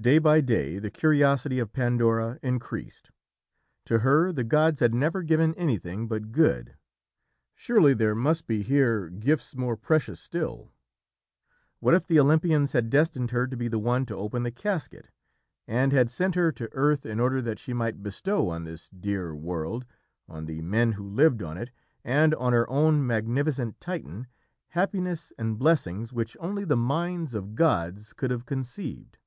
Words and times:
Day 0.00 0.18
by 0.18 0.40
day, 0.40 0.78
the 0.78 0.90
curiosity 0.90 1.58
of 1.58 1.74
Pandora 1.74 2.38
increased. 2.42 3.10
To 3.84 3.98
her 3.98 4.32
the 4.32 4.42
gods 4.42 4.80
had 4.80 4.94
never 4.94 5.22
given 5.22 5.54
anything 5.56 6.08
but 6.08 6.32
good. 6.32 6.76
Surely 7.54 7.92
there 7.92 8.14
must 8.14 8.46
be 8.46 8.62
here 8.62 9.10
gifts 9.10 9.54
more 9.54 9.76
precious 9.76 10.18
still. 10.18 10.72
What 11.80 11.92
if 11.92 12.06
the 12.06 12.18
Olympians 12.18 12.72
had 12.72 12.88
destined 12.88 13.32
her 13.32 13.46
to 13.46 13.54
be 13.54 13.68
the 13.68 13.78
one 13.78 14.06
to 14.06 14.16
open 14.16 14.44
the 14.44 14.50
casket, 14.50 15.10
and 15.68 15.92
had 15.92 16.08
sent 16.08 16.36
her 16.36 16.50
to 16.52 16.70
earth 16.72 17.04
in 17.04 17.20
order 17.20 17.42
that 17.42 17.58
she 17.58 17.74
might 17.74 18.02
bestow 18.02 18.48
on 18.48 18.64
this 18.64 18.88
dear 18.88 19.34
world, 19.36 19.84
on 20.26 20.46
the 20.46 20.62
men 20.62 20.92
who 20.92 21.06
lived 21.06 21.42
on 21.42 21.58
it, 21.58 21.70
and 22.02 22.34
on 22.36 22.54
her 22.54 22.66
own 22.70 23.06
magnificent 23.06 23.78
Titan, 23.78 24.26
happiness 24.68 25.34
and 25.36 25.58
blessings 25.58 26.14
which 26.14 26.34
only 26.40 26.64
the 26.64 26.78
minds 26.78 27.34
of 27.34 27.54
gods 27.54 28.14
could 28.14 28.30
have 28.30 28.46
conceived? 28.46 29.18